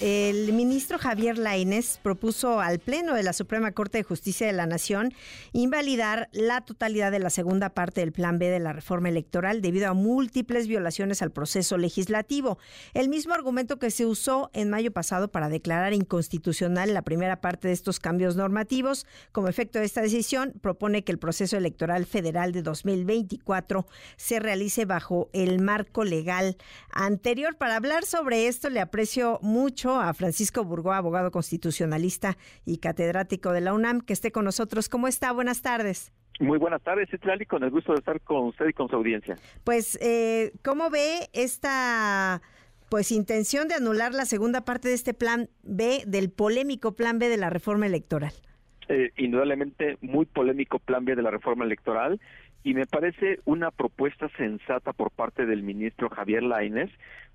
[0.00, 4.64] El ministro Javier Lainez propuso al Pleno de la Suprema Corte de Justicia de la
[4.64, 5.12] Nación
[5.52, 9.88] invalidar la totalidad de la segunda parte del Plan B de la reforma electoral debido
[9.88, 12.58] a múltiples violaciones al proceso legislativo.
[12.94, 17.66] El mismo argumento que se usó en mayo pasado para declarar inconstitucional la primera parte
[17.66, 19.04] de estos cambios normativos.
[19.32, 23.84] Como efecto de esta decisión, propone que el proceso electoral federal de 2024
[24.16, 26.56] se realice bajo el marco legal
[26.92, 27.56] anterior.
[27.56, 33.60] Para hablar sobre esto, le aprecio mucho a Francisco Burgó, abogado constitucionalista y catedrático de
[33.60, 34.88] la UNAM, que esté con nosotros.
[34.88, 35.32] ¿Cómo está?
[35.32, 36.12] Buenas tardes.
[36.40, 39.36] Muy buenas tardes, Citlali, con el gusto de estar con usted y con su audiencia.
[39.64, 42.40] Pues, eh, ¿cómo ve esta
[42.88, 47.28] pues intención de anular la segunda parte de este plan B, del polémico plan B
[47.28, 48.32] de la reforma electoral?
[48.88, 52.20] Eh, indudablemente muy polémico plan B de la reforma electoral
[52.62, 56.90] y me parece una propuesta sensata por parte del ministro Javier Lainez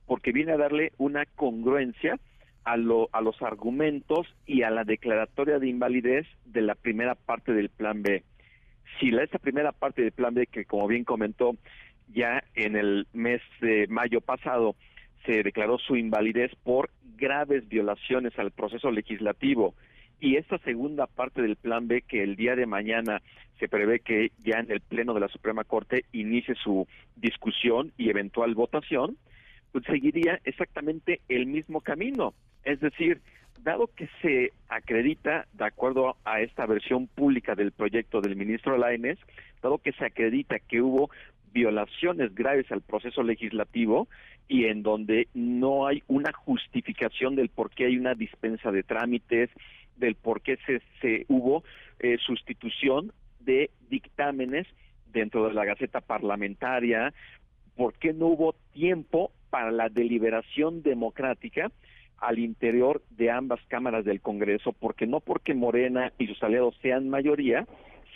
[0.07, 2.19] porque viene a darle una congruencia
[2.63, 7.53] a, lo, a los argumentos y a la declaratoria de invalidez de la primera parte
[7.53, 8.23] del plan B.
[8.99, 11.55] Si la, esta primera parte del plan B, que como bien comentó
[12.13, 14.75] ya en el mes de mayo pasado,
[15.25, 19.73] se declaró su invalidez por graves violaciones al proceso legislativo,
[20.19, 23.21] y esta segunda parte del plan B que el día de mañana
[23.59, 28.09] se prevé que ya en el Pleno de la Suprema Corte inicie su discusión y
[28.09, 29.17] eventual votación,
[29.71, 32.33] pues seguiría exactamente el mismo camino.
[32.63, 33.21] Es decir,
[33.63, 39.19] dado que se acredita, de acuerdo a esta versión pública del proyecto del ministro Lainez,
[39.61, 41.09] dado que se acredita que hubo
[41.53, 44.07] violaciones graves al proceso legislativo
[44.47, 49.49] y en donde no hay una justificación del por qué hay una dispensa de trámites,
[49.95, 51.63] del por qué se, se hubo
[51.99, 54.67] eh, sustitución de dictámenes
[55.11, 57.13] dentro de la Gaceta Parlamentaria,
[57.75, 61.71] por qué no hubo tiempo para la deliberación democrática
[62.23, 67.09] al interior de ambas cámaras del Congreso, porque no porque Morena y sus aliados sean
[67.09, 67.67] mayoría,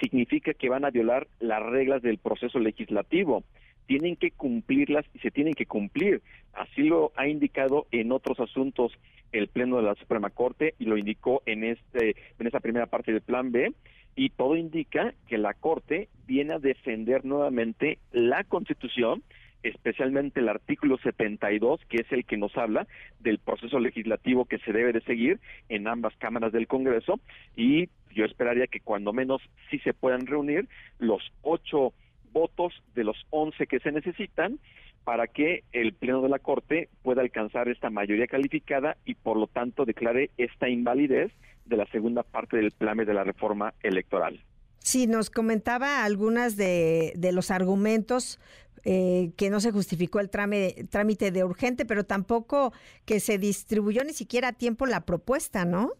[0.02, 3.44] significa que van a violar las reglas del proceso legislativo.
[3.86, 6.22] Tienen que cumplirlas y se tienen que cumplir.
[6.54, 8.94] Así lo ha indicado en otros asuntos
[9.32, 13.12] el Pleno de la Suprema Corte y lo indicó en este en esta primera parte
[13.12, 13.74] del Plan B
[14.16, 19.22] y todo indica que la Corte viene a defender nuevamente la Constitución
[19.64, 22.88] especialmente el artículo 72, que es el que nos habla
[23.20, 27.20] del proceso legislativo que se debe de seguir en ambas cámaras del Congreso
[27.56, 30.68] y yo esperaría que cuando menos sí se puedan reunir
[31.00, 31.94] los ocho
[32.32, 34.60] votos de los once que se necesitan
[35.04, 39.48] para que el Pleno de la Corte pueda alcanzar esta mayoría calificada y por lo
[39.48, 41.32] tanto declare esta invalidez
[41.66, 44.42] de la segunda parte del plan de la reforma electoral.
[44.80, 48.40] Sí, nos comentaba algunas de, de los argumentos
[48.84, 52.74] eh, que no se justificó el trámite de urgente, pero tampoco
[53.06, 55.92] que se distribuyó ni siquiera a tiempo la propuesta, ¿no?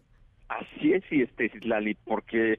[0.48, 2.58] Así es, y este, Lali, porque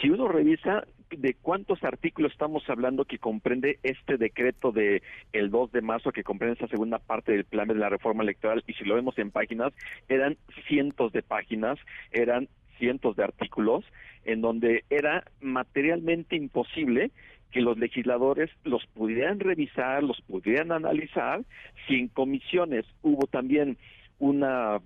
[0.00, 5.02] si uno revisa de cuántos artículos estamos hablando que comprende este decreto de
[5.32, 8.62] el 2 de marzo que comprende esa segunda parte del plan de la reforma electoral
[8.66, 9.72] y si lo vemos en páginas
[10.08, 10.36] eran
[10.66, 11.78] cientos de páginas,
[12.10, 12.48] eran
[12.78, 13.84] cientos de artículos
[14.24, 17.10] en donde era materialmente imposible
[17.50, 21.42] que los legisladores los pudieran revisar, los pudieran analizar,
[21.86, 23.78] si en comisiones hubo también
[24.18, 24.80] una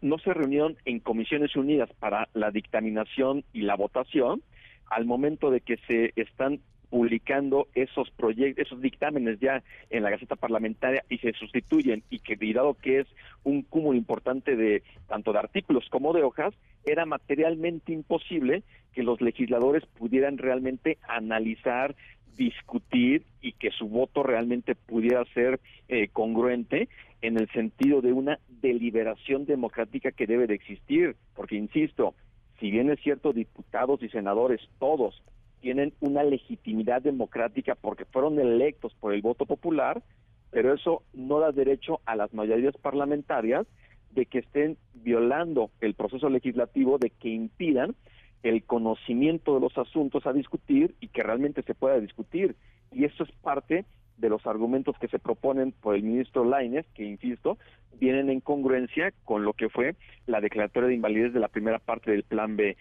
[0.00, 4.42] no se reunieron en comisiones unidas para la dictaminación y la votación,
[4.90, 6.60] al momento de que se están
[6.90, 12.36] publicando esos proyectos, esos dictámenes ya en la Gaceta Parlamentaria y se sustituyen y que
[12.52, 13.06] dado que es
[13.44, 16.54] un cúmulo importante de tanto de artículos como de hojas,
[16.84, 21.94] era materialmente imposible que los legisladores pudieran realmente analizar,
[22.36, 26.88] discutir y que su voto realmente pudiera ser eh, congruente
[27.22, 32.14] en el sentido de una deliberación democrática que debe de existir, porque insisto,
[32.60, 35.22] si bien es cierto diputados y senadores todos
[35.60, 40.02] tienen una legitimidad democrática porque fueron electos por el voto popular,
[40.50, 43.66] pero eso no da derecho a las mayorías parlamentarias
[44.12, 47.94] de que estén violando el proceso legislativo, de que impidan
[48.42, 52.56] el conocimiento de los asuntos a discutir y que realmente se pueda discutir.
[52.92, 53.84] Y eso es parte
[54.16, 57.58] de los argumentos que se proponen por el ministro Lainez, que insisto,
[57.98, 59.96] vienen en congruencia con lo que fue
[60.26, 62.76] la declaratoria de invalidez de la primera parte del Plan B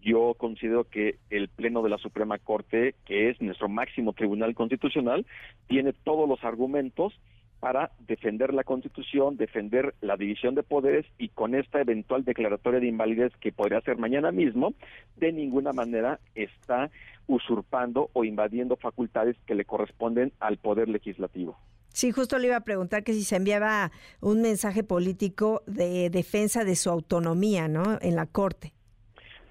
[0.00, 5.26] yo considero que el Pleno de la Suprema Corte, que es nuestro máximo tribunal constitucional,
[5.68, 7.12] tiene todos los argumentos
[7.60, 12.88] para defender la Constitución, defender la división de poderes y con esta eventual declaratoria de
[12.88, 14.74] invalidez que podría ser mañana mismo,
[15.16, 16.90] de ninguna manera está
[17.28, 21.56] usurpando o invadiendo facultades que le corresponden al Poder Legislativo.
[21.92, 26.64] Sí, justo le iba a preguntar que si se enviaba un mensaje político de defensa
[26.64, 27.98] de su autonomía, ¿no?
[28.00, 28.72] En la Corte.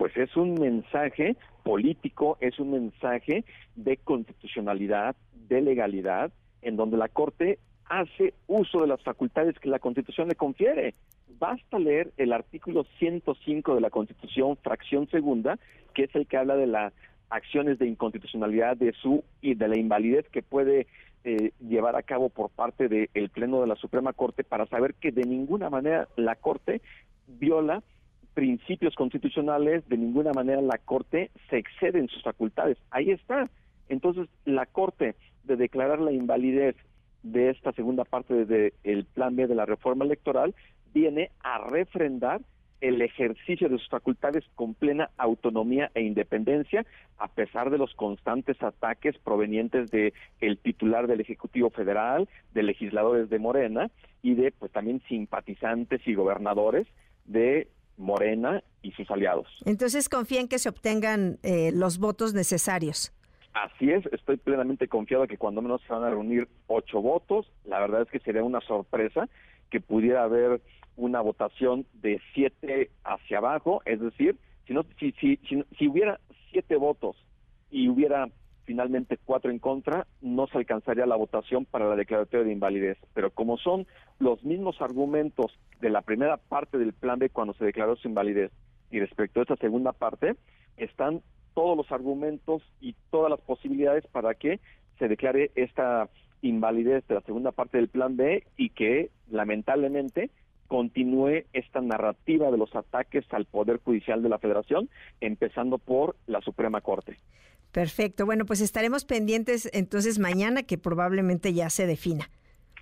[0.02, 3.46] Pues es un mensaje político, es un mensaje
[3.76, 5.16] de constitucionalidad,
[5.48, 6.32] de legalidad,
[6.64, 10.96] en donde la Corte hace uso de las facultades que la Constitución le confiere.
[11.38, 15.60] Basta leer el artículo 105 de la Constitución, fracción segunda,
[15.94, 16.94] que es el que habla de las
[17.30, 20.88] acciones de inconstitucionalidad de su y de la invalidez que puede
[21.26, 25.12] eh, llevar a cabo por parte del Pleno de la Suprema Corte para saber que
[25.12, 26.82] de ninguna manera la Corte
[27.28, 27.84] viola
[28.34, 32.78] principios constitucionales, de ninguna manera la Corte se excede en sus facultades.
[32.90, 33.50] Ahí está.
[33.90, 36.76] Entonces, la Corte de declarar la invalidez
[37.24, 40.56] de esta segunda parte del Plan B de la reforma electoral
[40.94, 42.42] viene a refrendar
[42.82, 46.84] el ejercicio de sus facultades con plena autonomía e independencia,
[47.20, 53.30] a pesar de los constantes ataques provenientes de el titular del Ejecutivo Federal, de legisladores
[53.30, 53.92] de Morena
[54.24, 56.88] y de pues también simpatizantes y gobernadores
[57.26, 57.68] de
[58.02, 59.48] Morena y sus aliados.
[59.66, 63.14] Entonces confíen que se obtengan eh, los votos necesarios.
[63.54, 67.52] Así es, estoy plenamente confiado que cuando menos se van a reunir ocho votos.
[67.66, 69.28] La verdad es que sería una sorpresa
[69.70, 70.62] que pudiera haber
[70.96, 74.38] una votación de siete hacia abajo, es decir,
[74.68, 75.38] si, no, si, si,
[75.78, 76.20] si, hubiera
[76.52, 77.16] siete votos
[77.70, 78.28] y hubiera
[78.72, 82.98] finalmente cuatro en contra, no se alcanzaría la votación para la declaratoria de invalidez.
[83.14, 83.86] Pero como son
[84.18, 85.52] los mismos argumentos
[85.82, 88.50] de la primera parte del plan B cuando se declaró su invalidez
[88.90, 90.38] y respecto a esta segunda parte,
[90.78, 91.22] están
[91.54, 94.62] todos los argumentos y todas las posibilidades para que
[95.00, 96.08] se declare esta
[96.42, 100.30] invalidez de la segunda parte del plan B y que lamentablemente
[100.72, 104.90] continúe esta narrativa de los ataques al Poder Judicial de la Federación,
[105.20, 107.18] empezando por la Suprema Corte.
[107.74, 108.26] Perfecto.
[108.26, 112.30] Bueno, pues estaremos pendientes entonces mañana que probablemente ya se defina.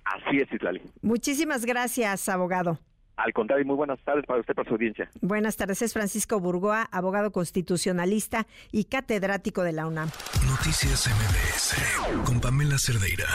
[0.04, 0.80] Así es, Islali.
[1.02, 2.78] Muchísimas gracias, abogado.
[3.16, 5.10] Al contrario, muy buenas tardes para usted, para su audiencia.
[5.20, 10.10] Buenas tardes, es Francisco Burgoa, abogado constitucionalista y catedrático de la UNAM.
[10.48, 13.26] Noticias MBS con Pamela Cerdeira.